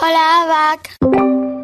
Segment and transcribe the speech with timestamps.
[0.00, 0.88] Hola, Abac.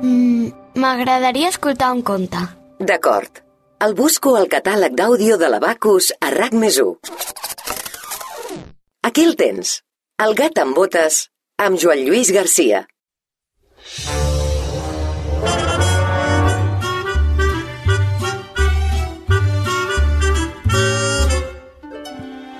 [0.02, 0.49] Mm,
[0.83, 2.41] M'agradaria escoltar un conte.
[2.80, 3.41] D'acord.
[3.87, 6.94] El busco al catàleg d'àudio de l'Abacus a RAC més 1.
[9.10, 9.76] Aquí el tens.
[10.26, 11.20] El gat amb botes,
[11.66, 12.84] amb Joan Lluís Garcia.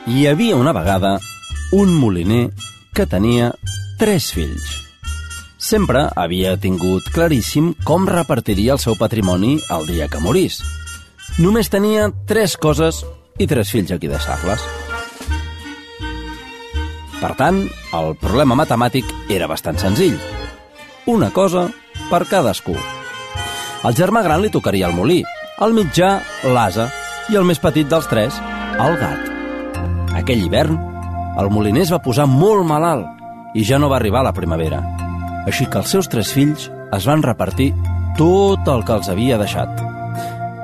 [0.07, 1.19] Hi havia una vegada
[1.73, 2.45] un moliner
[2.95, 3.51] que tenia
[3.99, 4.84] tres fills.
[5.65, 10.59] Sempre havia tingut claríssim com repartiria el seu patrimoni el dia que morís.
[11.41, 12.99] Només tenia tres coses
[13.41, 14.61] i tres fills a qui deixar-les.
[17.17, 17.63] Per tant,
[17.97, 20.19] el problema matemàtic era bastant senzill.
[21.09, 21.71] Una cosa
[22.11, 22.77] per cadascú.
[23.89, 25.23] Al germà gran li tocaria el molí,
[25.65, 26.91] al mitjà l'asa
[27.33, 28.37] i el més petit dels tres,
[28.85, 29.33] el gat.
[30.21, 30.77] Aquell hivern,
[31.41, 35.04] el moliner es va posar molt malalt i ja no va arribar la primavera.
[35.45, 37.73] Així que els seus tres fills es van repartir
[38.19, 39.83] tot el que els havia deixat.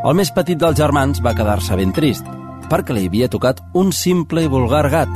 [0.00, 2.24] El més petit dels germans va quedar-se ben trist,
[2.70, 5.10] perquè li havia tocat un simple i vulgar gat.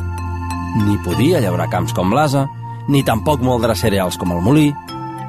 [0.84, 2.44] Ni podia llaurar camps com l'asa,
[2.88, 4.68] ni tampoc moldre cereals com el molí,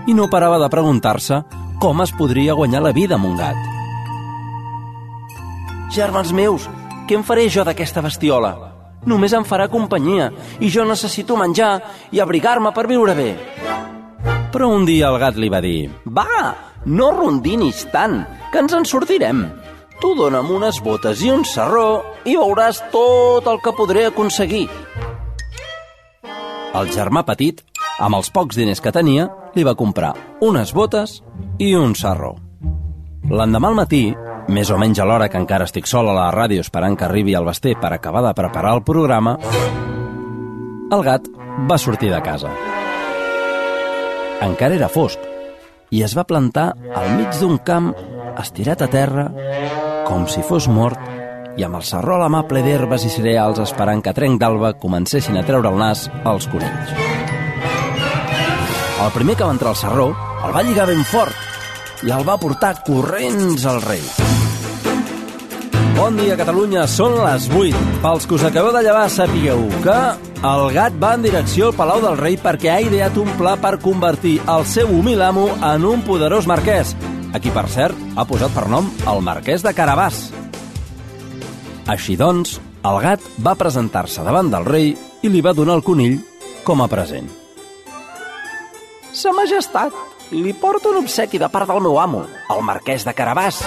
[0.08, 1.40] i no parava de preguntar-se
[1.80, 3.56] com es podria guanyar la vida amb un gat.
[5.96, 6.68] Germans meus,
[7.08, 8.56] què en faré jo d'aquesta bestiola?
[9.06, 11.78] Només em farà companyia i jo necessito menjar
[12.12, 13.30] i abrigar-me per viure bé.
[14.56, 16.56] Però un dia el gat li va dir Va,
[16.88, 18.22] no rondinis tant,
[18.54, 19.42] que ens en sortirem.
[20.00, 21.90] Tu dona'm unes botes i un sarró
[22.24, 24.70] i veuràs tot el que podré aconseguir.
[26.76, 27.60] El germà petit,
[28.00, 29.28] amb els pocs diners que tenia,
[29.60, 31.18] li va comprar unes botes
[31.60, 32.38] i un sarró.
[33.28, 34.06] L'endemà al matí,
[34.48, 37.36] més o menys a l'hora que encara estic sol a la ràdio esperant que arribi
[37.36, 39.36] el Basté per acabar de preparar el programa,
[40.96, 41.28] el gat
[41.68, 42.56] va sortir de casa.
[44.44, 45.22] Encara era fosc
[45.96, 47.92] i es va plantar al mig d'un camp
[48.42, 49.30] estirat a terra
[50.08, 51.00] com si fos mort
[51.56, 54.74] i amb el sarró a mà ple d'herbes i cereals esperant que a trenc d'alba
[54.82, 56.96] comencessin a treure el nas als conills.
[59.06, 60.10] El primer que va entrar al sarró
[60.46, 64.35] el va lligar ben fort i el va portar corrents al rei.
[65.96, 66.82] Bon dia, Catalunya.
[66.92, 67.78] Són les 8.
[68.04, 69.96] Pels que us acabeu de llevar, sapigueu que
[70.44, 73.78] el gat va en direcció al Palau del Rei perquè ha ideat un pla per
[73.80, 76.92] convertir el seu humil amo en un poderós marquès,
[77.32, 80.20] a qui, per cert, ha posat per nom el marquès de Carabàs.
[81.88, 84.92] Així doncs, el gat va presentar-se davant del rei
[85.24, 86.20] i li va donar el conill
[86.68, 87.32] com a present.
[89.16, 89.96] Sa majestat,
[90.36, 93.64] li porto un obsequi de part del meu amo, el marquès de Carabàs,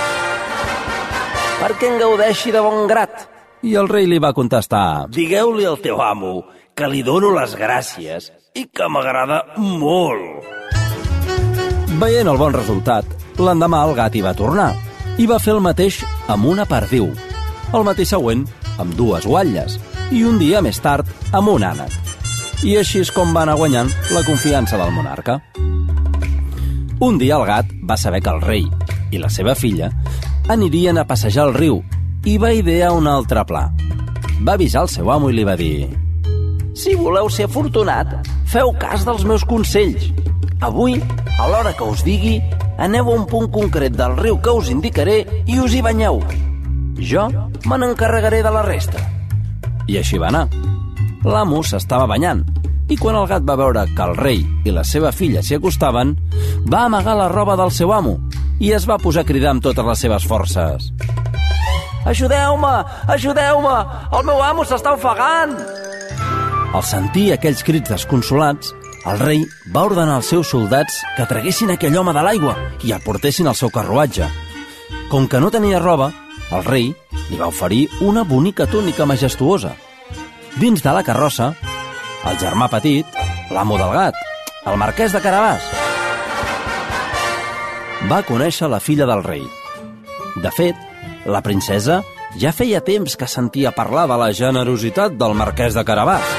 [1.58, 3.26] perquè en gaudeixi de bon grat.
[3.66, 5.08] I el rei li va contestar...
[5.14, 6.44] Digueu-li al teu amo
[6.78, 10.46] que li dono les gràcies i que m'agrada molt.
[11.98, 13.08] Veient el bon resultat,
[13.42, 14.70] l'endemà el gat hi va tornar
[15.18, 15.98] i va fer el mateix
[16.30, 17.10] amb una perdiu.
[17.74, 18.46] El matí següent,
[18.78, 19.80] amb dues guatlles,
[20.14, 21.90] i un dia més tard, amb un ànec.
[22.62, 25.40] I així és com va anar guanyant la confiança del monarca.
[27.02, 28.64] Un dia el gat va saber que el rei
[29.10, 29.90] i la seva filla
[30.48, 31.82] anirien a passejar al riu
[32.24, 33.68] i va idear un altre pla.
[34.40, 35.88] Va avisar el seu amo i li va dir
[36.78, 38.12] Si voleu ser afortunat,
[38.46, 40.08] feu cas dels meus consells.
[40.62, 40.94] Avui,
[41.38, 42.38] a l'hora que us digui,
[42.78, 46.22] aneu a un punt concret del riu que us indicaré i us hi banyeu.
[46.98, 47.28] Jo
[47.66, 49.02] me n'encarregaré de la resta.
[49.90, 50.46] I així va anar.
[51.26, 52.44] L'amo s'estava banyant
[52.88, 56.14] i quan el gat va veure que el rei i la seva filla s'hi acostaven,
[56.70, 58.16] va amagar la roba del seu amo
[58.58, 60.90] i es va posar a cridar amb totes les seves forces.
[62.08, 62.74] Ajudeu-me!
[63.14, 63.76] Ajudeu-me!
[64.18, 65.54] El meu amo s'està ofegant!
[66.74, 68.74] Al sentir aquells crits desconsolats,
[69.08, 69.42] el rei
[69.74, 72.54] va ordenar als seus soldats que traguessin aquell home de l'aigua
[72.84, 74.28] i el portessin al seu carruatge.
[75.08, 76.10] Com que no tenia roba,
[76.52, 76.90] el rei
[77.28, 79.74] li va oferir una bonica túnica majestuosa.
[80.58, 81.52] Dins de la carrossa,
[82.28, 83.20] el germà petit,
[83.54, 84.24] l'amo del gat,
[84.66, 85.77] el marquès de Carabàs,
[88.06, 89.42] va conèixer la filla del rei.
[90.38, 90.76] De fet,
[91.26, 92.02] la princesa
[92.38, 96.36] ja feia temps que sentia parlar de la generositat del marquès de Carabàs.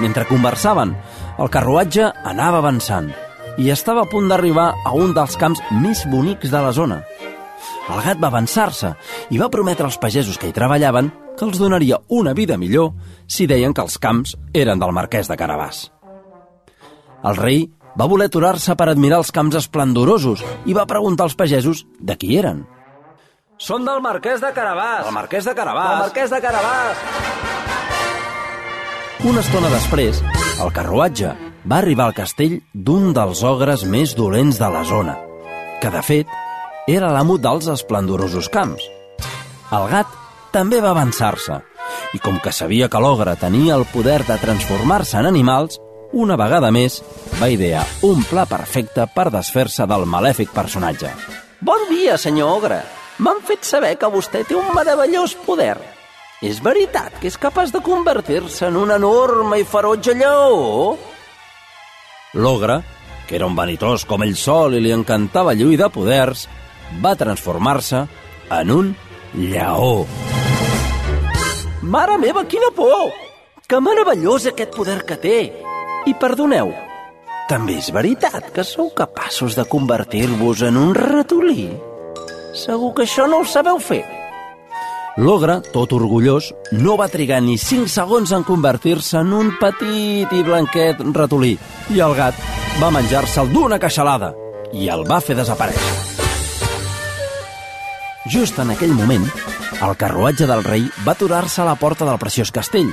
[0.00, 0.94] Mentre conversaven,
[1.38, 3.10] el carruatge anava avançant
[3.60, 7.02] i estava a punt d'arribar a un dels camps més bonics de la zona.
[7.92, 8.94] El gat va avançar-se
[9.34, 12.92] i va prometre als pagesos que hi treballaven que els donaria una vida millor
[13.26, 15.90] si deien que els camps eren del marquès de Carabàs.
[17.28, 17.66] El rei
[17.98, 22.36] va voler aturar-se per admirar els camps esplendorosos i va preguntar als pagesos de qui
[22.38, 22.64] eren.
[23.62, 25.06] Són del marquès de Carabàs.
[25.06, 25.92] El marquès de Carabàs.
[25.92, 26.96] El marquès de Carabàs.
[29.22, 30.18] Una estona després,
[30.64, 31.30] el carruatge,
[31.62, 35.14] va arribar al castell d'un dels ogres més dolents de la zona,
[35.78, 36.32] que de fet
[36.90, 38.82] era l'amo dels esplendorosos camps.
[39.70, 40.10] El gat
[40.50, 41.60] també va avançar-se,
[42.12, 45.78] i com que sabia que l'ogre tenia el poder de transformar-se en animals,
[46.12, 47.00] una vegada més
[47.40, 51.10] va idear un pla perfecte per desfer-se del malèfic personatge.
[51.60, 52.80] Bon dia, senyor Ogre.
[53.22, 55.76] M'han fet saber que vostè té un meravellós poder.
[56.42, 60.96] És veritat que és capaç de convertir-se en un enorme i ferotge lleó?
[62.34, 62.80] L'ogre,
[63.28, 66.48] que era un vanitós com ell sol i li encantava lluir de poders,
[67.04, 68.04] va transformar-se
[68.50, 68.94] en un
[69.38, 70.06] lleó.
[71.82, 73.12] Mare meva, quina por!
[73.68, 75.38] Que meravellós aquest poder que té!
[76.02, 76.72] I perdoneu,
[77.46, 81.68] també és veritat que sou capaços de convertir-vos en un ratolí?
[82.58, 84.02] Segur que això no ho sabeu fer.
[85.22, 90.42] L'ogre, tot orgullós, no va trigar ni 5 segons en convertir-se en un petit i
[90.42, 91.54] blanquet ratolí
[91.94, 92.38] i el gat
[92.80, 94.32] va menjar-se'l d'una queixalada
[94.72, 95.98] i el va fer desaparèixer.
[98.32, 99.28] Just en aquell moment,
[99.82, 102.90] el carruatge del rei va aturar-se a la porta del preciós castell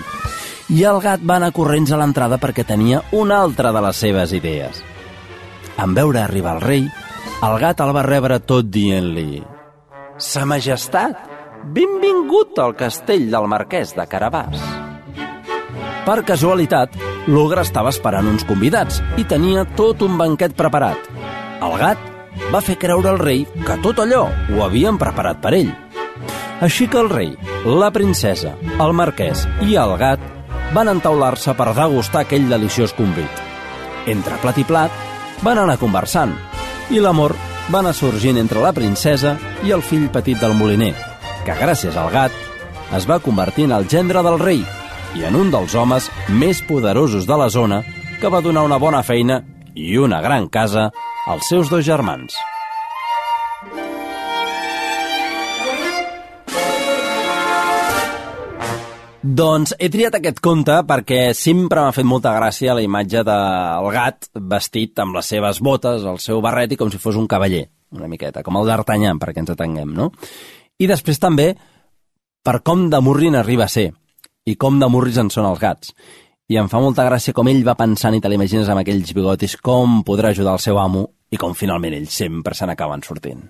[0.69, 4.33] i el gat va anar corrents a l'entrada perquè tenia una altra de les seves
[4.37, 4.83] idees.
[5.81, 6.83] En veure arribar el rei,
[7.45, 9.41] el gat el va rebre tot dient-li
[10.19, 11.15] Sa majestat,
[11.71, 14.59] benvingut al castell del marquès de Carabàs.
[16.03, 16.95] Per casualitat,
[17.31, 21.07] l'ogre estava esperant uns convidats i tenia tot un banquet preparat.
[21.63, 22.03] El gat
[22.51, 25.71] va fer creure al rei que tot allò ho havien preparat per ell.
[26.59, 27.31] Així que el rei,
[27.63, 30.38] la princesa, el marquès i el gat
[30.73, 33.45] van entaular-se per degustar aquell deliciós convit.
[34.09, 34.91] Entre plat i plat,
[35.45, 36.35] van anar conversant
[36.93, 37.35] i l'amor
[37.69, 39.35] va anar sorgint entre la princesa
[39.65, 40.93] i el fill petit del moliner,
[41.45, 42.45] que gràcies al gat
[42.97, 44.63] es va convertir en el gendre del rei
[45.17, 47.83] i en un dels homes més poderosos de la zona
[48.21, 49.43] que va donar una bona feina
[49.75, 50.89] i una gran casa
[51.27, 52.33] als seus dos germans.
[59.19, 64.29] Doncs he triat aquest conte perquè sempre m'ha fet molta gràcia la imatge del gat
[64.53, 68.07] vestit amb les seves botes, el seu barret i com si fos un cavaller, una
[68.07, 70.13] miqueta, com el d'Artanyà, perquè ens atenguem, no?
[70.79, 71.49] I després també
[72.47, 73.89] per com de murrin arriba a ser
[74.47, 75.91] i com de murris en són els gats.
[76.47, 79.59] I em fa molta gràcia com ell va pensant i te l'imagines amb aquells bigotis
[79.59, 83.49] com podrà ajudar el seu amo i com finalment ells sempre se n'acaben sortint.